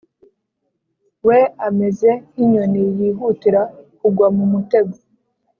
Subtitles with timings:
[1.27, 3.61] we ameze nk inyoni yihutira
[3.99, 4.95] kugwa mu mutego